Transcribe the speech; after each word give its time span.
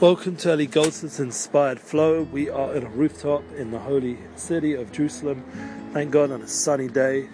Welcome 0.00 0.34
to 0.38 0.52
Eli 0.52 0.64
Goldsmith's 0.64 1.20
Inspired 1.20 1.78
Flow. 1.78 2.22
We 2.22 2.50
are 2.50 2.74
in 2.74 2.82
a 2.82 2.88
rooftop 2.88 3.44
in 3.56 3.70
the 3.70 3.78
holy 3.78 4.18
city 4.34 4.74
of 4.74 4.90
Jerusalem. 4.90 5.44
Thank 5.92 6.10
God 6.10 6.32
on 6.32 6.42
a 6.42 6.48
sunny 6.48 6.88
day. 6.88 7.28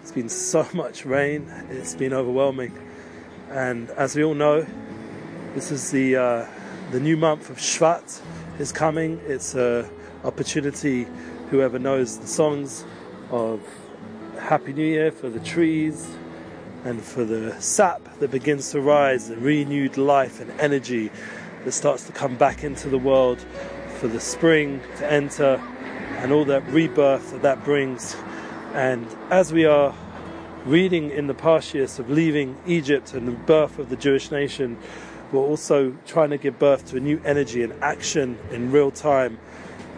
It's 0.00 0.10
been 0.10 0.30
so 0.30 0.66
much 0.74 1.04
rain, 1.04 1.52
it's 1.68 1.94
been 1.94 2.14
overwhelming. 2.14 2.72
And 3.50 3.90
as 3.90 4.16
we 4.16 4.24
all 4.24 4.32
know, 4.32 4.66
this 5.54 5.70
is 5.70 5.90
the 5.90 6.16
uh, 6.16 6.46
the 6.90 7.00
new 7.00 7.18
month 7.18 7.50
of 7.50 7.58
Shvat 7.58 8.22
is 8.58 8.72
coming. 8.72 9.20
It's 9.26 9.54
an 9.54 9.86
opportunity. 10.24 11.06
Whoever 11.50 11.78
knows 11.78 12.18
the 12.18 12.26
songs 12.26 12.82
of 13.30 13.60
Happy 14.38 14.72
New 14.72 14.86
Year 14.86 15.12
for 15.12 15.28
the 15.28 15.40
trees, 15.40 16.08
and 16.84 17.02
for 17.02 17.24
the 17.24 17.60
sap 17.60 18.00
that 18.20 18.30
begins 18.30 18.70
to 18.70 18.80
rise, 18.80 19.28
the 19.28 19.36
renewed 19.36 19.98
life 19.98 20.40
and 20.40 20.50
energy 20.60 21.10
that 21.64 21.72
starts 21.72 22.04
to 22.04 22.12
come 22.12 22.36
back 22.36 22.64
into 22.64 22.88
the 22.88 22.98
world, 22.98 23.44
for 23.98 24.08
the 24.08 24.20
spring 24.20 24.80
to 24.96 25.12
enter, 25.12 25.56
and 26.18 26.32
all 26.32 26.44
that 26.44 26.66
rebirth 26.68 27.32
that 27.32 27.42
that 27.42 27.64
brings. 27.64 28.16
And 28.74 29.06
as 29.30 29.52
we 29.52 29.64
are 29.64 29.94
reading 30.64 31.10
in 31.10 31.26
the 31.26 31.34
Parshias 31.34 31.98
of 31.98 32.10
leaving 32.10 32.56
Egypt 32.66 33.14
and 33.14 33.26
the 33.26 33.32
birth 33.32 33.78
of 33.78 33.88
the 33.88 33.96
Jewish 33.96 34.30
nation, 34.30 34.76
we're 35.32 35.40
also 35.40 35.96
trying 36.06 36.30
to 36.30 36.38
give 36.38 36.58
birth 36.58 36.86
to 36.86 36.96
a 36.96 37.00
new 37.00 37.20
energy 37.24 37.62
and 37.62 37.72
action 37.82 38.38
in 38.50 38.70
real 38.70 38.90
time 38.90 39.38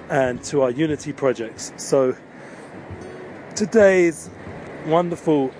and 0.08 0.42
to 0.44 0.62
our 0.62 0.70
unity 0.70 1.12
projects. 1.12 1.72
So 1.76 2.16
today's 3.54 4.30
wonderful 4.86 5.50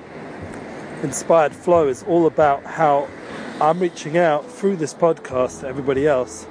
inspired 1.03 1.55
flow 1.55 1.89
is 1.89 2.03
all 2.05 2.27
about 2.27 2.65
how 2.65 3.09
I'm 3.63 3.79
reaching 3.79 4.19
out 4.19 4.51
through 4.51 4.75
this 4.75 4.93
podcast 4.93 5.61
to 5.61 5.69
everybody 5.69 6.05
else 6.05 6.49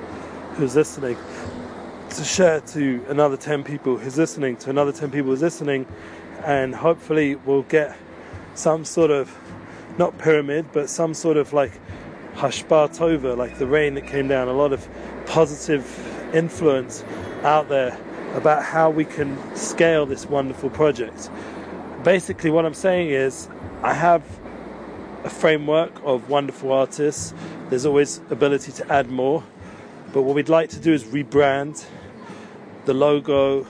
who's 0.53 0.77
listening 0.77 1.17
to 2.09 2.23
share 2.23 2.61
to 2.61 3.05
another 3.09 3.36
10 3.36 3.66
people 3.66 3.97
who's 3.97 4.17
listening, 4.17 4.55
to 4.55 4.69
another 4.69 4.94
10 4.94 5.11
people 5.11 5.31
who's 5.31 5.41
listening, 5.41 5.86
and 6.45 6.73
hopefully 6.73 7.36
we'll 7.36 7.63
get 7.63 7.97
some 8.53 8.86
sort 8.86 9.11
of 9.11 9.38
not 9.97 10.17
pyramid, 10.19 10.67
but 10.71 10.89
some 10.89 11.13
sort 11.13 11.36
of 11.36 11.52
like 11.52 11.73
hashbar 12.36 13.36
like 13.36 13.58
the 13.58 13.67
rain 13.67 13.95
that 13.95 14.08
came 14.08 14.30
down, 14.30 14.47
a 14.47 14.53
lot 14.53 14.71
of 14.71 14.88
positive 15.25 15.83
influence 16.33 17.03
out 17.43 17.67
there 17.67 17.99
about 18.36 18.64
how 18.64 18.89
we 18.89 19.03
can 19.03 19.38
scale 19.53 20.05
this 20.05 20.27
wonderful 20.27 20.69
project. 20.69 21.30
Basically, 22.05 22.52
what 22.52 22.66
I'm 22.66 22.73
saying 22.73 23.09
is, 23.09 23.49
I 23.83 23.93
have 23.93 24.23
a 25.23 25.30
framework 25.30 25.91
of 26.03 26.30
wonderful 26.30 26.72
artists. 26.72 27.33
There's 27.69 27.86
always 27.86 28.22
ability 28.30 28.72
to 28.73 28.91
add 28.91 29.09
more. 29.09 29.44
But 30.14 30.23
what 30.23 30.36
we'd 30.36 30.50
like 30.50 30.69
to 30.72 30.80
do 30.80 30.94
is 30.94 31.03
rebrand 31.05 31.86
the 32.86 32.94
logo, 32.94 33.66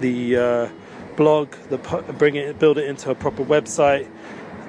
the 0.00 0.36
uh, 0.36 0.68
blog, 1.16 1.52
the 1.70 1.78
bring 2.18 2.36
it, 2.36 2.58
build 2.58 2.78
it 2.78 2.86
into 2.86 3.10
a 3.10 3.14
proper 3.14 3.44
website 3.44 4.08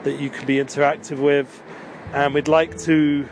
that 0.03 0.19
you 0.19 0.29
can 0.29 0.45
be 0.45 0.57
interactive 0.57 1.17
with, 1.17 1.63
and 2.13 2.33
we'd 2.33 2.47
like 2.47 2.77
to 2.79 3.27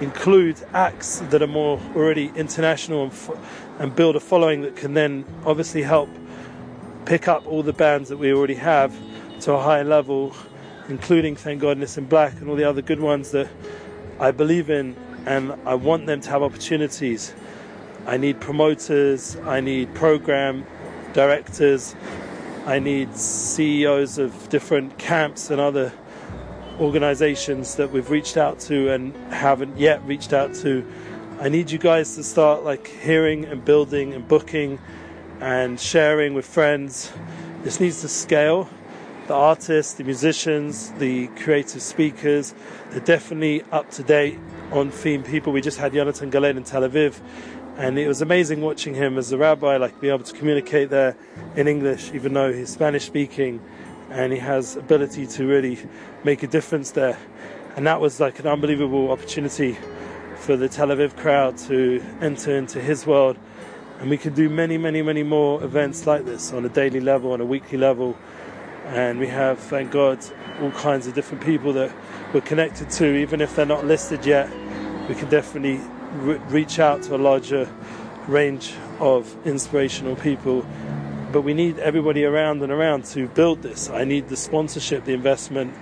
include 0.00 0.56
acts 0.72 1.20
that 1.30 1.42
are 1.42 1.46
more 1.46 1.80
already 1.94 2.32
international 2.34 3.04
and, 3.04 3.12
and 3.78 3.94
build 3.94 4.16
a 4.16 4.20
following 4.20 4.62
that 4.62 4.74
can 4.74 4.94
then 4.94 5.24
obviously 5.44 5.82
help 5.82 6.08
pick 7.04 7.28
up 7.28 7.46
all 7.46 7.62
the 7.62 7.72
bands 7.72 8.08
that 8.08 8.16
we 8.16 8.32
already 8.32 8.54
have 8.54 8.96
to 9.40 9.52
a 9.52 9.60
higher 9.60 9.84
level 9.84 10.34
including 10.88 11.36
Thank 11.36 11.60
God 11.60 11.78
Nissim 11.78 12.08
Black 12.08 12.40
and 12.40 12.48
all 12.48 12.56
the 12.56 12.64
other 12.64 12.82
good 12.82 13.00
ones 13.00 13.30
that 13.30 13.48
I 14.20 14.30
believe 14.30 14.70
in 14.70 14.96
and 15.26 15.52
I 15.64 15.74
want 15.74 16.06
them 16.06 16.20
to 16.20 16.30
have 16.30 16.42
opportunities. 16.42 17.34
I 18.06 18.16
need 18.16 18.40
promoters, 18.40 19.36
I 19.44 19.60
need 19.60 19.94
program 19.94 20.66
directors, 21.14 21.94
I 22.66 22.78
need 22.78 23.16
CEOs 23.16 24.18
of 24.18 24.48
different 24.48 24.98
camps 24.98 25.50
and 25.50 25.60
other 25.60 25.92
organizations 26.78 27.76
that 27.76 27.90
we've 27.90 28.10
reached 28.10 28.36
out 28.36 28.58
to 28.60 28.90
and 28.90 29.14
haven't 29.32 29.78
yet 29.78 30.04
reached 30.04 30.32
out 30.32 30.54
to. 30.56 30.84
I 31.40 31.48
need 31.48 31.70
you 31.70 31.78
guys 31.78 32.14
to 32.16 32.22
start 32.22 32.64
like 32.64 32.86
hearing 32.86 33.44
and 33.44 33.64
building 33.64 34.12
and 34.12 34.26
booking 34.26 34.78
and 35.40 35.80
sharing 35.80 36.34
with 36.34 36.46
friends. 36.46 37.12
This 37.62 37.80
needs 37.80 38.00
to 38.02 38.08
scale 38.08 38.68
the 39.26 39.34
artists, 39.34 39.94
the 39.94 40.04
musicians, 40.04 40.90
the 40.92 41.28
creative 41.28 41.80
speakers. 41.80 42.54
They're 42.90 43.00
definitely 43.00 43.62
up 43.72 43.90
to 43.92 44.02
date 44.02 44.38
on 44.70 44.90
theme 44.90 45.22
people. 45.22 45.52
We 45.52 45.60
just 45.60 45.78
had 45.78 45.92
Jonathan 45.92 46.30
Galen 46.30 46.56
in 46.56 46.64
Tel 46.64 46.82
Aviv, 46.82 47.20
and 47.76 47.98
it 47.98 48.06
was 48.06 48.20
amazing 48.20 48.60
watching 48.60 48.94
him 48.94 49.16
as 49.16 49.32
a 49.32 49.38
rabbi, 49.38 49.76
like 49.78 49.98
be 50.00 50.08
able 50.08 50.24
to 50.24 50.34
communicate 50.34 50.90
there 50.90 51.16
in 51.56 51.68
English, 51.68 52.12
even 52.12 52.34
though 52.34 52.52
he's 52.52 52.70
Spanish 52.70 53.04
speaking, 53.04 53.60
and 54.10 54.32
he 54.32 54.38
has 54.38 54.76
ability 54.76 55.26
to 55.26 55.46
really 55.46 55.78
make 56.22 56.42
a 56.42 56.46
difference 56.46 56.90
there. 56.90 57.18
And 57.76 57.86
that 57.86 58.00
was 58.00 58.20
like 58.20 58.38
an 58.38 58.46
unbelievable 58.46 59.10
opportunity 59.10 59.76
for 60.36 60.56
the 60.56 60.68
Tel 60.68 60.88
Aviv 60.88 61.16
crowd 61.16 61.56
to 61.58 62.04
enter 62.20 62.54
into 62.56 62.80
his 62.80 63.06
world. 63.06 63.38
And 64.00 64.10
we 64.10 64.18
can 64.18 64.34
do 64.34 64.50
many, 64.50 64.76
many, 64.76 65.02
many 65.02 65.22
more 65.22 65.62
events 65.64 66.06
like 66.06 66.26
this 66.26 66.52
on 66.52 66.64
a 66.64 66.68
daily 66.68 67.00
level, 67.00 67.32
on 67.32 67.40
a 67.40 67.44
weekly 67.44 67.78
level 67.78 68.18
and 68.86 69.18
we 69.18 69.26
have, 69.28 69.58
thank 69.58 69.90
God, 69.90 70.18
all 70.60 70.70
kinds 70.72 71.06
of 71.06 71.14
different 71.14 71.42
people 71.42 71.72
that 71.72 71.94
we're 72.32 72.40
connected 72.42 72.90
to, 72.90 73.16
even 73.16 73.40
if 73.40 73.56
they're 73.56 73.66
not 73.66 73.86
listed 73.86 74.26
yet. 74.26 74.50
We 75.08 75.14
can 75.14 75.28
definitely 75.28 75.80
re- 76.12 76.40
reach 76.48 76.78
out 76.78 77.02
to 77.04 77.16
a 77.16 77.18
larger 77.18 77.68
range 78.28 78.74
of 79.00 79.34
inspirational 79.46 80.16
people. 80.16 80.66
But 81.32 81.42
we 81.42 81.54
need 81.54 81.78
everybody 81.78 82.24
around 82.24 82.62
and 82.62 82.70
around 82.70 83.04
to 83.06 83.26
build 83.28 83.62
this. 83.62 83.90
I 83.90 84.04
need 84.04 84.28
the 84.28 84.36
sponsorship, 84.36 85.04
the 85.04 85.12
investment. 85.12 85.74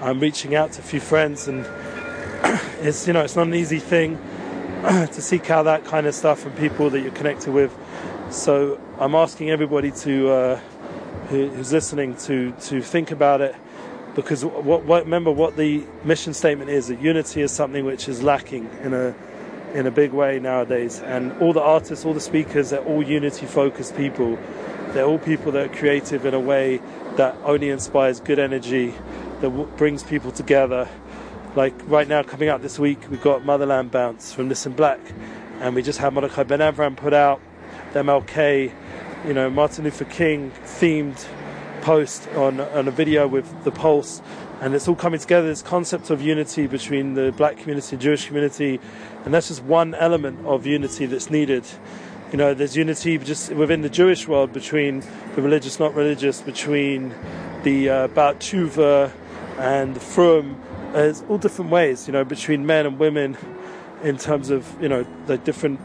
I'm 0.00 0.20
reaching 0.20 0.54
out 0.54 0.72
to 0.72 0.80
a 0.80 0.84
few 0.84 1.00
friends, 1.00 1.48
and 1.48 1.64
it's 2.80 3.06
you 3.06 3.12
know 3.12 3.22
it's 3.22 3.36
not 3.36 3.46
an 3.46 3.54
easy 3.54 3.78
thing 3.78 4.16
to 4.82 5.22
seek 5.22 5.48
out 5.48 5.62
that 5.62 5.84
kind 5.84 6.06
of 6.06 6.14
stuff 6.14 6.40
from 6.40 6.52
people 6.52 6.90
that 6.90 7.00
you're 7.00 7.12
connected 7.12 7.52
with. 7.52 7.74
So 8.30 8.80
I'm 8.98 9.14
asking 9.14 9.50
everybody 9.50 9.92
to. 9.92 10.28
Uh, 10.28 10.60
who's 11.32 11.72
listening 11.72 12.16
to 12.16 12.52
to 12.52 12.82
think 12.82 13.10
about 13.10 13.40
it 13.40 13.54
because 14.14 14.44
what, 14.44 14.84
what, 14.84 15.04
remember 15.04 15.30
what 15.30 15.56
the 15.56 15.84
mission 16.04 16.34
statement 16.34 16.70
is 16.70 16.88
that 16.88 17.00
unity 17.00 17.40
is 17.40 17.50
something 17.50 17.84
which 17.84 18.08
is 18.08 18.22
lacking 18.22 18.68
in 18.82 18.92
a 18.92 19.14
in 19.74 19.86
a 19.86 19.90
big 19.90 20.12
way 20.12 20.38
nowadays. 20.38 21.00
And 21.00 21.32
all 21.40 21.52
the 21.52 21.62
artists 21.62 22.04
all 22.04 22.12
the 22.12 22.20
speakers 22.20 22.70
they're 22.70 22.84
all 22.84 23.02
unity 23.02 23.46
focused 23.46 23.96
people. 23.96 24.38
They're 24.88 25.06
all 25.06 25.18
people 25.18 25.52
that 25.52 25.70
are 25.70 25.74
creative 25.74 26.26
in 26.26 26.34
a 26.34 26.40
way 26.40 26.80
that 27.16 27.34
only 27.44 27.70
inspires 27.70 28.20
good 28.20 28.38
energy 28.38 28.90
that 29.40 29.48
w- 29.48 29.70
brings 29.76 30.02
people 30.02 30.32
together. 30.32 30.88
Like 31.56 31.74
right 31.86 32.06
now 32.06 32.22
coming 32.22 32.48
out 32.48 32.60
this 32.60 32.78
week 32.78 32.98
we've 33.10 33.22
got 33.22 33.44
motherland 33.44 33.90
bounce 33.90 34.32
from 34.32 34.50
Nissim 34.50 34.76
Black 34.76 35.00
and 35.60 35.74
we 35.74 35.82
just 35.82 35.98
had 35.98 36.12
Mordechai 36.12 36.42
Ben 36.42 36.58
Avram 36.58 36.96
put 36.96 37.14
out 37.14 37.40
the 37.94 38.00
MLK 38.00 38.72
you 39.26 39.34
know, 39.34 39.48
Martin 39.48 39.84
Luther 39.84 40.04
King 40.04 40.50
themed 40.64 41.26
post 41.82 42.28
on, 42.30 42.60
on 42.60 42.88
a 42.88 42.90
video 42.90 43.26
with 43.26 43.64
the 43.64 43.70
Pulse, 43.70 44.22
and 44.60 44.74
it's 44.74 44.88
all 44.88 44.94
coming 44.94 45.20
together. 45.20 45.46
This 45.46 45.62
concept 45.62 46.10
of 46.10 46.20
unity 46.20 46.66
between 46.66 47.14
the 47.14 47.32
black 47.32 47.56
community 47.56 47.96
Jewish 47.96 48.26
community, 48.26 48.80
and 49.24 49.32
that's 49.32 49.48
just 49.48 49.62
one 49.64 49.94
element 49.94 50.44
of 50.46 50.66
unity 50.66 51.06
that's 51.06 51.30
needed. 51.30 51.64
You 52.32 52.38
know, 52.38 52.54
there's 52.54 52.76
unity 52.76 53.18
just 53.18 53.52
within 53.52 53.82
the 53.82 53.90
Jewish 53.90 54.26
world 54.26 54.52
between 54.52 55.04
the 55.34 55.42
religious, 55.42 55.78
not 55.78 55.94
religious, 55.94 56.40
between 56.40 57.14
the 57.62 57.90
uh, 57.90 58.08
Baal 58.08 58.34
Tshuva 58.34 59.12
and 59.58 59.94
the 59.94 60.00
Frum. 60.00 60.60
There's 60.92 61.22
all 61.28 61.38
different 61.38 61.70
ways, 61.70 62.06
you 62.06 62.12
know, 62.12 62.24
between 62.24 62.66
men 62.66 62.86
and 62.86 62.98
women 62.98 63.36
in 64.02 64.16
terms 64.16 64.50
of, 64.50 64.80
you 64.82 64.88
know, 64.88 65.06
the 65.26 65.38
different 65.38 65.80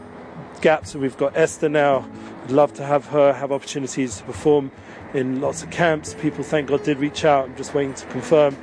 gaps. 0.60 0.94
We've 0.94 1.16
got 1.16 1.36
Esther 1.36 1.68
now 1.68 2.08
I'd 2.48 2.54
love 2.54 2.72
to 2.74 2.86
have 2.86 3.04
her 3.08 3.34
have 3.34 3.52
opportunities 3.52 4.16
to 4.16 4.24
perform 4.24 4.70
in 5.12 5.42
lots 5.42 5.62
of 5.62 5.68
camps. 5.70 6.14
People, 6.14 6.42
thank 6.42 6.68
God, 6.68 6.82
did 6.82 6.96
reach 6.96 7.26
out. 7.26 7.44
I'm 7.44 7.56
just 7.56 7.74
waiting 7.74 7.92
to 7.92 8.06
confirm. 8.06 8.56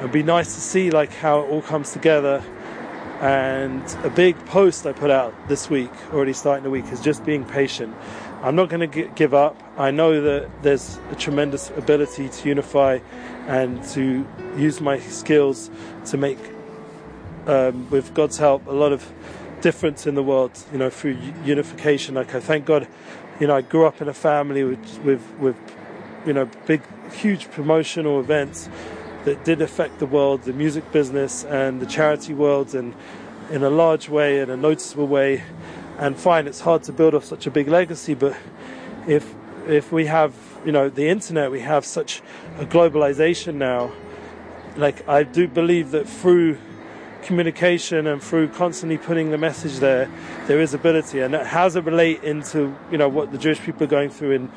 It'd 0.00 0.12
be 0.12 0.22
nice 0.22 0.54
to 0.54 0.60
see 0.60 0.90
like 0.90 1.14
how 1.14 1.40
it 1.40 1.48
all 1.48 1.62
comes 1.62 1.94
together. 1.94 2.44
And 3.22 3.82
a 4.04 4.10
big 4.10 4.36
post 4.44 4.84
I 4.84 4.92
put 4.92 5.10
out 5.10 5.32
this 5.48 5.70
week, 5.70 5.90
already 6.12 6.34
starting 6.34 6.62
the 6.62 6.68
week, 6.68 6.84
is 6.92 7.00
just 7.00 7.24
being 7.24 7.46
patient. 7.46 7.96
I'm 8.42 8.54
not 8.54 8.68
going 8.68 8.90
to 8.90 9.08
give 9.14 9.32
up. 9.32 9.56
I 9.78 9.90
know 9.90 10.20
that 10.20 10.50
there's 10.62 11.00
a 11.10 11.14
tremendous 11.14 11.70
ability 11.70 12.28
to 12.28 12.48
unify 12.48 12.98
and 13.46 13.82
to 13.94 14.26
use 14.58 14.82
my 14.82 14.98
skills 14.98 15.70
to 16.04 16.18
make, 16.18 16.38
um, 17.46 17.88
with 17.88 18.12
God's 18.12 18.36
help, 18.36 18.66
a 18.66 18.72
lot 18.72 18.92
of 18.92 19.10
difference 19.62 20.06
in 20.06 20.16
the 20.16 20.22
world, 20.22 20.50
you 20.72 20.78
know, 20.78 20.90
through 20.90 21.16
unification. 21.44 22.16
Like 22.16 22.34
I 22.34 22.40
thank 22.40 22.66
God 22.66 22.86
you 23.42 23.48
know, 23.48 23.56
I 23.56 23.62
grew 23.62 23.86
up 23.86 24.00
in 24.00 24.06
a 24.06 24.14
family 24.14 24.62
with, 24.62 25.00
with, 25.00 25.28
with, 25.40 25.56
you 26.24 26.32
know, 26.32 26.48
big, 26.64 26.80
huge 27.10 27.50
promotional 27.50 28.20
events 28.20 28.68
that 29.24 29.44
did 29.44 29.60
affect 29.60 29.98
the 29.98 30.06
world, 30.06 30.42
the 30.42 30.52
music 30.52 30.92
business 30.92 31.42
and 31.46 31.80
the 31.80 31.86
charity 31.86 32.34
world, 32.34 32.72
and 32.72 32.94
in 33.50 33.64
a 33.64 33.68
large 33.68 34.08
way, 34.08 34.38
in 34.38 34.48
a 34.48 34.56
noticeable 34.56 35.08
way. 35.08 35.42
And 35.98 36.16
fine, 36.16 36.46
it's 36.46 36.60
hard 36.60 36.84
to 36.84 36.92
build 36.92 37.16
off 37.16 37.24
such 37.24 37.48
a 37.48 37.50
big 37.50 37.66
legacy, 37.66 38.14
but 38.14 38.36
if 39.08 39.34
if 39.66 39.90
we 39.90 40.06
have 40.06 40.34
you 40.64 40.70
know 40.70 40.88
the 40.88 41.08
internet, 41.08 41.50
we 41.50 41.62
have 41.62 41.84
such 41.84 42.22
a 42.60 42.64
globalization 42.64 43.54
now. 43.54 43.90
Like 44.76 45.08
I 45.08 45.24
do 45.24 45.48
believe 45.48 45.90
that 45.90 46.08
through 46.08 46.58
communication 47.22 48.06
and 48.06 48.22
through 48.22 48.48
constantly 48.48 48.98
putting 48.98 49.30
the 49.30 49.38
message 49.38 49.78
there, 49.78 50.10
there 50.46 50.60
is 50.60 50.74
ability. 50.74 51.20
And 51.20 51.34
how 51.34 51.64
does 51.64 51.76
it 51.76 51.84
relate 51.84 52.22
into 52.22 52.76
you 52.90 52.98
know 52.98 53.08
what 53.08 53.32
the 53.32 53.38
Jewish 53.38 53.60
people 53.60 53.84
are 53.84 53.90
going 53.90 54.10
through 54.10 54.32
in 54.32 54.50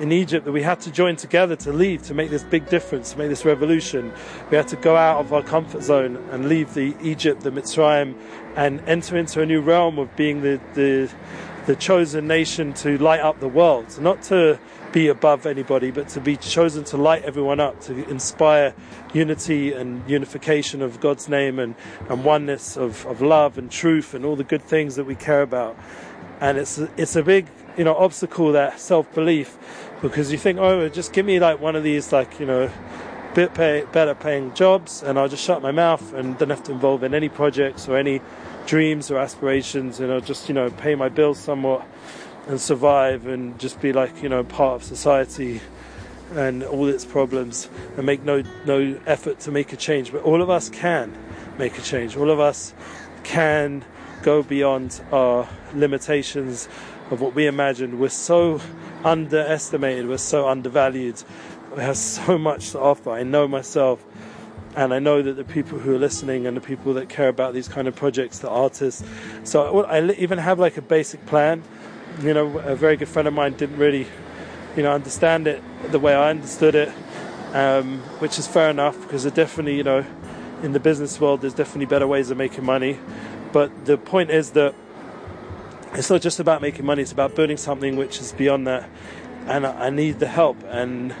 in 0.00 0.10
Egypt 0.10 0.44
that 0.44 0.52
we 0.52 0.62
had 0.62 0.80
to 0.80 0.90
join 0.90 1.16
together 1.16 1.54
to 1.54 1.72
leave 1.72 2.02
to 2.02 2.14
make 2.14 2.30
this 2.30 2.42
big 2.42 2.68
difference, 2.68 3.12
to 3.12 3.18
make 3.18 3.28
this 3.28 3.44
revolution. 3.44 4.12
We 4.50 4.56
had 4.56 4.68
to 4.68 4.76
go 4.76 4.96
out 4.96 5.20
of 5.20 5.32
our 5.32 5.42
comfort 5.42 5.82
zone 5.82 6.16
and 6.30 6.48
leave 6.48 6.74
the 6.74 6.96
Egypt, 7.02 7.42
the 7.42 7.50
Mitzrayim, 7.50 8.14
and 8.56 8.80
enter 8.88 9.16
into 9.16 9.40
a 9.40 9.46
new 9.46 9.60
realm 9.60 9.98
of 9.98 10.14
being 10.16 10.42
the, 10.42 10.60
the, 10.74 11.10
the 11.66 11.76
chosen 11.76 12.26
nation 12.26 12.72
to 12.74 12.98
light 12.98 13.20
up 13.20 13.40
the 13.40 13.48
world. 13.48 14.00
Not 14.00 14.22
to 14.24 14.58
be 14.92 15.08
above 15.08 15.46
anybody, 15.46 15.90
but 15.90 16.08
to 16.10 16.20
be 16.20 16.36
chosen 16.36 16.84
to 16.84 16.96
light 16.96 17.24
everyone 17.24 17.60
up, 17.60 17.80
to 17.82 18.08
inspire 18.08 18.74
unity 19.12 19.72
and 19.72 20.08
unification 20.08 20.82
of 20.82 21.00
God's 21.00 21.28
name 21.28 21.58
and, 21.58 21.74
and 22.08 22.24
oneness 22.24 22.76
of, 22.76 23.06
of 23.06 23.20
love 23.20 23.58
and 23.58 23.70
truth 23.70 24.14
and 24.14 24.24
all 24.24 24.36
the 24.36 24.44
good 24.44 24.62
things 24.62 24.96
that 24.96 25.04
we 25.04 25.14
care 25.14 25.42
about. 25.42 25.76
And 26.40 26.58
it's, 26.58 26.78
it's 26.96 27.16
a 27.16 27.22
big 27.22 27.46
you 27.76 27.84
know 27.84 27.94
obstacle 27.96 28.52
that 28.52 28.78
self 28.78 29.12
belief 29.14 29.56
because 30.00 30.30
you 30.30 30.38
think 30.38 30.58
oh 30.58 30.88
just 30.88 31.12
give 31.12 31.26
me 31.26 31.40
like 31.40 31.60
one 31.60 31.74
of 31.74 31.82
these 31.82 32.12
like 32.12 32.38
you 32.38 32.46
know 32.46 32.70
bit 33.34 33.52
pay, 33.52 33.84
better 33.90 34.14
paying 34.14 34.54
jobs 34.54 35.02
and 35.02 35.18
I'll 35.18 35.28
just 35.28 35.42
shut 35.42 35.60
my 35.60 35.72
mouth 35.72 36.12
and 36.14 36.38
don't 36.38 36.50
have 36.50 36.62
to 36.64 36.72
involve 36.72 37.02
in 37.02 37.14
any 37.14 37.28
projects 37.28 37.88
or 37.88 37.96
any 37.96 38.20
dreams 38.66 39.10
or 39.10 39.18
aspirations 39.18 40.00
and 40.00 40.24
just 40.24 40.48
you 40.48 40.54
know 40.54 40.70
pay 40.70 40.94
my 40.94 41.08
bills 41.08 41.38
somewhat 41.38 41.86
and 42.46 42.60
survive 42.60 43.26
and 43.26 43.58
just 43.58 43.80
be 43.80 43.92
like 43.92 44.22
you 44.22 44.28
know 44.28 44.42
part 44.44 44.76
of 44.76 44.84
society 44.84 45.60
and 46.32 46.62
all 46.64 46.88
its 46.88 47.04
problems 47.04 47.68
and 47.96 48.06
make 48.06 48.22
no 48.22 48.42
no 48.64 48.98
effort 49.06 49.38
to 49.40 49.50
make 49.50 49.72
a 49.72 49.76
change 49.76 50.10
but 50.12 50.22
all 50.22 50.40
of 50.42 50.50
us 50.50 50.68
can 50.70 51.16
make 51.58 51.78
a 51.78 51.82
change 51.82 52.16
all 52.16 52.30
of 52.30 52.40
us 52.40 52.74
can 53.22 53.84
go 54.24 54.42
beyond 54.42 55.02
our 55.12 55.46
limitations 55.74 56.66
of 57.10 57.20
what 57.20 57.34
we 57.34 57.46
imagined. 57.46 58.00
We're 58.00 58.08
so 58.08 58.60
underestimated, 59.04 60.08
we're 60.08 60.16
so 60.16 60.48
undervalued. 60.48 61.22
We 61.76 61.82
have 61.82 61.96
so 61.96 62.38
much 62.38 62.70
to 62.70 62.80
offer. 62.80 63.10
I 63.10 63.22
know 63.22 63.46
myself, 63.46 64.04
and 64.76 64.92
I 64.92 64.98
know 64.98 65.22
that 65.22 65.34
the 65.34 65.44
people 65.44 65.78
who 65.78 65.94
are 65.94 65.98
listening 65.98 66.46
and 66.46 66.56
the 66.56 66.60
people 66.60 66.94
that 66.94 67.08
care 67.08 67.28
about 67.28 67.54
these 67.54 67.68
kind 67.68 67.86
of 67.86 67.94
projects, 67.94 68.40
the 68.40 68.50
artists. 68.50 69.04
So 69.44 69.84
I 69.84 70.10
even 70.12 70.38
have 70.38 70.58
like 70.58 70.76
a 70.76 70.82
basic 70.82 71.24
plan. 71.26 71.62
You 72.20 72.34
know, 72.34 72.58
a 72.58 72.74
very 72.74 72.96
good 72.96 73.08
friend 73.08 73.28
of 73.28 73.34
mine 73.34 73.54
didn't 73.54 73.76
really, 73.76 74.06
you 74.76 74.82
know, 74.82 74.92
understand 74.92 75.46
it 75.46 75.62
the 75.90 75.98
way 75.98 76.14
I 76.14 76.30
understood 76.30 76.74
it, 76.74 76.92
um, 77.52 78.00
which 78.18 78.38
is 78.38 78.46
fair 78.46 78.70
enough 78.70 79.00
because 79.02 79.24
it 79.24 79.34
definitely, 79.34 79.76
you 79.76 79.84
know, 79.84 80.04
in 80.62 80.72
the 80.72 80.80
business 80.80 81.20
world, 81.20 81.42
there's 81.42 81.54
definitely 81.54 81.86
better 81.86 82.06
ways 82.06 82.30
of 82.30 82.38
making 82.38 82.64
money. 82.64 82.98
But 83.52 83.86
the 83.86 83.96
point 83.96 84.30
is 84.30 84.50
that 84.52 84.74
it's 85.92 86.10
not 86.10 86.20
just 86.20 86.40
about 86.40 86.60
making 86.60 86.84
money, 86.84 87.02
it's 87.02 87.12
about 87.12 87.36
building 87.36 87.56
something 87.56 87.96
which 87.96 88.20
is 88.20 88.32
beyond 88.32 88.66
that. 88.66 88.88
And 89.46 89.66
I, 89.66 89.90
need 89.90 90.18
the 90.20 90.26
help. 90.26 90.56
And 90.64 91.14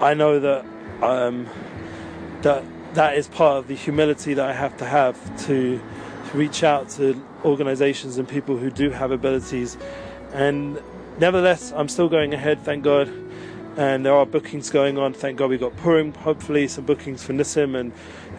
I 0.00 0.14
know 0.14 0.40
that 0.40 0.66
um, 1.00 1.48
that 2.42 2.64
that 2.94 3.16
is 3.16 3.28
part 3.28 3.58
of 3.58 3.68
the 3.68 3.74
humility 3.74 4.34
that 4.34 4.48
I 4.48 4.52
have 4.52 4.76
to 4.78 4.84
have 4.84 5.46
to, 5.46 5.80
reach 6.34 6.62
out 6.62 6.88
to 6.88 7.22
organizations 7.44 8.16
and 8.16 8.26
people 8.26 8.56
who 8.56 8.70
do 8.70 8.90
have 8.90 9.10
abilities. 9.10 9.76
And 10.32 10.80
nevertheless, 11.18 11.72
I'm 11.76 11.88
still 11.88 12.08
going 12.08 12.32
ahead, 12.32 12.64
thank 12.64 12.84
God. 12.84 13.12
And 13.76 14.04
there 14.04 14.14
are 14.14 14.26
bookings 14.26 14.70
going 14.70 14.98
on. 14.98 15.14
Thank 15.14 15.38
God 15.38 15.50
we 15.50 15.58
got 15.58 15.76
Purim, 15.76 16.12
hopefully 16.12 16.68
some 16.68 16.84
bookings 16.84 17.22
for 17.22 17.32
Nissim 17.32 17.78
and 17.78 17.92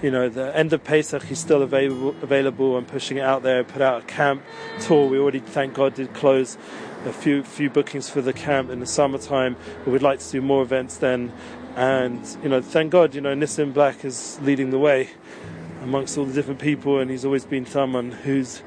you 0.04 0.12
know, 0.12 0.28
the 0.28 0.56
end 0.56 0.74
of 0.74 0.84
Pesach 0.84 1.32
is 1.32 1.40
still 1.40 1.62
available, 1.62 2.14
available 2.22 2.78
and 2.78 2.86
pushing 2.86 3.18
it 3.18 3.24
out 3.24 3.42
there. 3.42 3.64
Put 3.64 3.82
out 3.82 4.04
a 4.04 4.06
camp 4.06 4.44
tour. 4.82 5.08
We 5.08 5.18
already, 5.18 5.40
thank 5.40 5.76
God, 5.76 5.94
did 5.94 6.14
close 6.14 6.58
a 7.06 7.14
few 7.14 7.42
few 7.42 7.70
bookings 7.70 8.10
for 8.10 8.22
the 8.22 8.34
camp 8.34 8.70
in 8.70 8.82
the 8.82 8.86
summertime. 8.86 9.56
But 9.86 9.92
we'd 9.92 10.02
like 10.02 10.20
to 10.20 10.30
do 10.30 10.42
more 10.42 10.62
events 10.62 10.98
then. 10.98 11.32
And 11.76 12.26
you 12.44 12.50
know, 12.50 12.62
thank 12.62 12.92
God, 12.92 13.16
you 13.16 13.22
know, 13.22 13.34
Nissim 13.36 13.74
Black 13.74 14.06
is 14.06 14.40
leading 14.42 14.70
the 14.70 14.80
way 14.80 15.10
amongst 15.82 16.18
all 16.18 16.26
the 16.26 16.34
different 16.34 16.60
people, 16.60 17.00
and 17.00 17.10
he's 17.10 17.26
always 17.26 17.46
been 17.46 17.66
someone 17.66 18.12
who's 18.12 18.62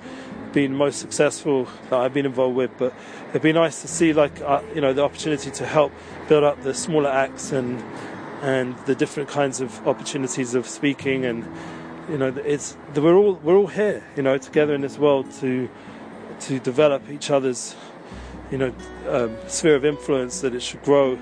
been 0.52 0.74
most 0.74 0.98
successful 0.98 1.68
that 1.90 1.94
I've 2.00 2.14
been 2.14 2.26
involved 2.26 2.56
with. 2.56 2.70
But 2.78 2.92
it'd 3.30 3.42
be 3.42 3.52
nice 3.52 3.82
to 3.82 3.88
see, 3.88 4.12
like, 4.12 4.40
uh, 4.40 4.62
you 4.74 4.80
know, 4.80 4.92
the 4.92 5.02
opportunity 5.02 5.50
to 5.50 5.66
help 5.66 5.92
build 6.28 6.44
up 6.44 6.62
the 6.62 6.74
smaller 6.74 7.10
acts 7.10 7.52
and 7.52 7.82
and 8.42 8.76
the 8.86 8.94
different 8.94 9.28
kinds 9.28 9.60
of 9.60 9.86
opportunities 9.86 10.54
of 10.54 10.66
speaking 10.66 11.24
and 11.24 11.44
you 12.08 12.18
know 12.18 12.28
it's 12.44 12.76
we're 12.94 13.16
all 13.16 13.34
we're 13.36 13.56
all 13.56 13.66
here 13.66 14.04
you 14.14 14.22
know 14.22 14.36
together 14.36 14.74
in 14.74 14.82
this 14.82 14.98
world 14.98 15.30
to 15.32 15.68
to 16.40 16.58
develop 16.60 17.08
each 17.10 17.30
other's 17.30 17.74
you 18.50 18.58
know 18.58 18.74
um, 19.08 19.34
sphere 19.48 19.74
of 19.74 19.84
influence 19.84 20.40
that 20.40 20.54
it 20.54 20.60
should 20.60 20.82
grow 20.82 21.18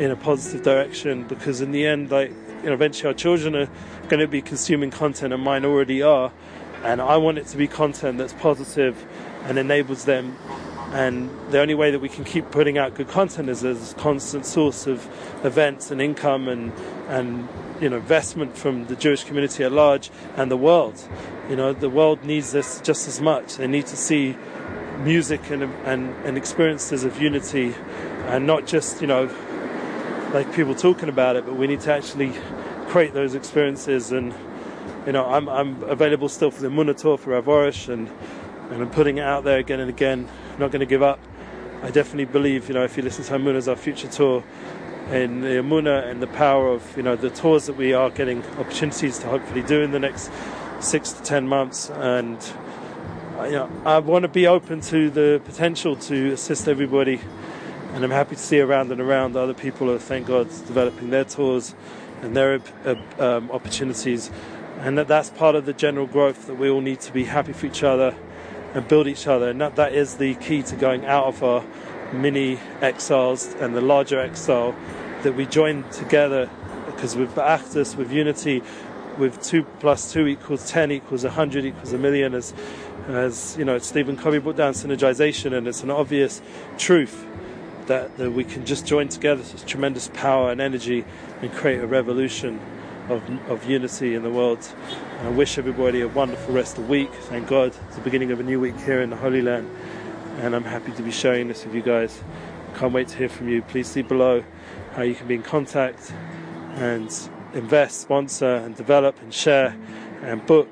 in 0.00 0.10
a 0.10 0.16
positive 0.16 0.62
direction 0.62 1.24
because 1.24 1.60
in 1.60 1.72
the 1.72 1.86
end 1.86 2.10
like 2.10 2.30
you 2.30 2.66
know 2.66 2.72
eventually 2.72 3.06
our 3.06 3.14
children 3.14 3.54
are 3.54 3.68
going 4.08 4.18
to 4.18 4.26
be 4.26 4.40
consuming 4.40 4.90
content 4.90 5.32
and 5.32 5.42
mine 5.44 5.62
already 5.64 6.02
are 6.02 6.32
and 6.82 7.02
I 7.02 7.18
want 7.18 7.36
it 7.36 7.46
to 7.48 7.58
be 7.58 7.68
content 7.68 8.16
that's 8.16 8.32
positive 8.32 9.06
and 9.44 9.58
enables 9.58 10.06
them 10.06 10.36
and 10.92 11.30
the 11.50 11.60
only 11.60 11.74
way 11.74 11.90
that 11.90 12.00
we 12.00 12.08
can 12.08 12.24
keep 12.24 12.50
putting 12.50 12.78
out 12.78 12.94
good 12.94 13.08
content 13.08 13.50
is 13.50 13.62
as 13.62 13.92
a 13.92 13.94
constant 13.96 14.46
source 14.46 14.86
of 14.86 15.06
events 15.44 15.90
and 15.90 16.00
income 16.00 16.48
and 16.48 16.72
and 17.08 17.46
you 17.80 17.88
know 17.88 17.96
investment 17.96 18.56
from 18.56 18.86
the 18.86 18.96
Jewish 18.96 19.22
community 19.24 19.62
at 19.62 19.70
large 19.70 20.10
and 20.36 20.50
the 20.50 20.56
world. 20.56 21.00
You 21.48 21.56
know, 21.56 21.72
the 21.72 21.90
world 21.90 22.24
needs 22.24 22.52
this 22.52 22.80
just 22.80 23.06
as 23.06 23.20
much. 23.20 23.56
They 23.56 23.66
need 23.66 23.86
to 23.86 23.96
see 23.96 24.36
music 24.98 25.50
and 25.50 25.62
and, 25.62 26.14
and 26.24 26.36
experiences 26.36 27.04
of 27.04 27.20
unity, 27.22 27.74
and 28.26 28.46
not 28.46 28.66
just 28.66 29.00
you 29.00 29.06
know 29.06 29.28
like 30.32 30.52
people 30.54 30.74
talking 30.74 31.08
about 31.08 31.36
it, 31.36 31.44
but 31.44 31.56
we 31.56 31.66
need 31.66 31.80
to 31.80 31.92
actually 31.92 32.32
create 32.88 33.14
those 33.14 33.34
experiences. 33.34 34.12
And 34.12 34.34
you 35.06 35.12
know, 35.12 35.26
I'm 35.26 35.48
I'm 35.48 35.82
available 35.84 36.28
still 36.28 36.50
for 36.50 36.62
the 36.62 36.68
Munator 36.68 37.18
for 37.18 37.40
Avorish 37.40 37.88
and 37.88 38.08
and 38.70 38.82
I'm 38.82 38.90
putting 38.90 39.18
it 39.18 39.24
out 39.24 39.44
there 39.44 39.58
again 39.58 39.80
and 39.80 39.90
again 39.90 40.28
I'm 40.52 40.60
not 40.60 40.70
going 40.70 40.80
to 40.80 40.86
give 40.86 41.02
up. 41.02 41.18
I 41.82 41.90
definitely 41.90 42.26
believe, 42.26 42.68
you 42.68 42.74
know, 42.74 42.84
if 42.84 42.96
you 42.96 43.02
listen 43.02 43.24
to 43.24 43.32
Hamuna 43.32 43.54
as 43.54 43.66
our 43.66 43.76
future 43.76 44.06
tour, 44.06 44.44
and 45.08 45.42
the 45.42 45.48
Amuna 45.48 46.06
and 46.08 46.22
the 46.22 46.26
power 46.28 46.68
of, 46.68 46.96
you 46.96 47.02
know, 47.02 47.16
the 47.16 47.30
tours 47.30 47.66
that 47.66 47.76
we 47.76 47.92
are 47.92 48.10
getting 48.10 48.44
opportunities 48.58 49.18
to 49.18 49.26
hopefully 49.26 49.62
do 49.62 49.80
in 49.82 49.90
the 49.90 49.98
next 49.98 50.30
six 50.78 51.12
to 51.12 51.22
ten 51.22 51.48
months. 51.48 51.90
And, 51.90 52.38
you 53.44 53.52
know, 53.52 53.70
I 53.84 53.98
want 53.98 54.22
to 54.22 54.28
be 54.28 54.46
open 54.46 54.82
to 54.82 55.10
the 55.10 55.40
potential 55.44 55.96
to 55.96 56.32
assist 56.32 56.68
everybody. 56.68 57.20
And 57.92 58.04
I'm 58.04 58.10
happy 58.10 58.36
to 58.36 58.40
see 58.40 58.60
around 58.60 58.92
and 58.92 59.00
around 59.00 59.36
other 59.36 59.52
people 59.52 59.90
are, 59.90 59.98
thank 59.98 60.28
God, 60.28 60.48
developing 60.48 61.10
their 61.10 61.24
tours 61.24 61.74
and 62.22 62.36
their 62.36 62.60
uh, 62.84 62.94
um, 63.18 63.50
opportunities. 63.50 64.30
And 64.78 64.96
that 64.96 65.08
that's 65.08 65.30
part 65.30 65.56
of 65.56 65.66
the 65.66 65.72
general 65.72 66.06
growth 66.06 66.46
that 66.46 66.54
we 66.54 66.70
all 66.70 66.80
need 66.80 67.00
to 67.00 67.12
be 67.12 67.24
happy 67.24 67.52
for 67.52 67.66
each 67.66 67.82
other 67.82 68.14
and 68.74 68.86
build 68.86 69.08
each 69.08 69.26
other. 69.26 69.50
And 69.50 69.60
that, 69.60 69.74
that 69.74 69.92
is 69.92 70.16
the 70.18 70.36
key 70.36 70.62
to 70.62 70.76
going 70.76 71.04
out 71.04 71.24
of 71.24 71.42
our 71.42 71.64
mini 72.12 72.60
exiles 72.80 73.54
and 73.54 73.74
the 73.74 73.80
larger 73.80 74.20
exile 74.20 74.74
that 75.22 75.34
we 75.34 75.44
join 75.46 75.82
together 75.90 76.48
because 76.86 77.16
with 77.16 77.34
Ba'achtas, 77.34 77.96
with 77.96 78.12
unity, 78.12 78.62
with 79.18 79.42
2 79.42 79.64
plus 79.80 80.12
2 80.12 80.28
equals 80.28 80.68
10 80.70 80.92
equals 80.92 81.24
a 81.24 81.28
100 81.28 81.64
equals 81.64 81.92
a 81.92 81.98
million 81.98 82.34
as, 82.34 82.54
as 83.08 83.56
you 83.58 83.64
know 83.64 83.78
Stephen 83.78 84.16
Covey 84.16 84.40
put 84.40 84.56
down 84.56 84.72
synergization 84.72 85.52
and 85.52 85.66
it's 85.66 85.82
an 85.82 85.90
obvious 85.90 86.40
truth 86.78 87.26
that, 87.90 88.16
that 88.18 88.30
we 88.30 88.44
can 88.44 88.64
just 88.64 88.86
join 88.86 89.08
together 89.08 89.42
such 89.42 89.68
tremendous 89.68 90.06
power 90.14 90.52
and 90.52 90.60
energy 90.60 91.04
and 91.42 91.52
create 91.52 91.80
a 91.80 91.86
revolution 91.88 92.60
of, 93.08 93.28
of 93.50 93.68
unity 93.68 94.14
in 94.14 94.22
the 94.22 94.30
world. 94.30 94.64
And 95.18 95.26
I 95.26 95.30
wish 95.32 95.58
everybody 95.58 96.00
a 96.00 96.06
wonderful 96.06 96.54
rest 96.54 96.78
of 96.78 96.84
the 96.84 96.90
week. 96.90 97.12
Thank 97.12 97.48
God 97.48 97.74
it's 97.88 97.96
the 97.96 98.02
beginning 98.02 98.30
of 98.30 98.38
a 98.38 98.44
new 98.44 98.60
week 98.60 98.78
here 98.78 99.02
in 99.02 99.10
the 99.10 99.16
Holy 99.16 99.42
Land. 99.42 99.68
And 100.38 100.54
I'm 100.54 100.62
happy 100.62 100.92
to 100.92 101.02
be 101.02 101.10
sharing 101.10 101.48
this 101.48 101.64
with 101.64 101.74
you 101.74 101.82
guys. 101.82 102.22
Can't 102.76 102.92
wait 102.92 103.08
to 103.08 103.16
hear 103.16 103.28
from 103.28 103.48
you. 103.48 103.60
Please 103.60 103.88
see 103.88 104.02
below 104.02 104.44
how 104.92 105.02
you 105.02 105.16
can 105.16 105.26
be 105.26 105.34
in 105.34 105.42
contact 105.42 106.12
and 106.74 107.10
invest, 107.54 108.02
sponsor, 108.02 108.54
and 108.54 108.76
develop 108.76 109.20
and 109.20 109.34
share 109.34 109.76
and 110.22 110.46
book 110.46 110.68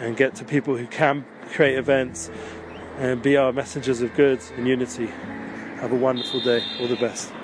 and 0.00 0.18
get 0.18 0.34
to 0.34 0.44
people 0.44 0.76
who 0.76 0.86
can 0.86 1.24
create 1.52 1.78
events 1.78 2.30
and 2.98 3.22
be 3.22 3.38
our 3.38 3.54
messengers 3.54 4.02
of 4.02 4.14
good 4.14 4.40
and 4.58 4.68
unity. 4.68 5.10
Have 5.80 5.92
a 5.92 5.96
wonderful 5.96 6.40
day. 6.40 6.64
All 6.80 6.88
the 6.88 6.96
best. 6.96 7.35